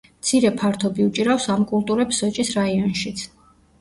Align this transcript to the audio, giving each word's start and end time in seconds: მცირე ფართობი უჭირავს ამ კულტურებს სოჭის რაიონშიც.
მცირე 0.21 0.51
ფართობი 0.61 1.05
უჭირავს 1.09 1.47
ამ 1.57 1.67
კულტურებს 1.73 2.23
სოჭის 2.25 2.51
რაიონშიც. 2.59 3.27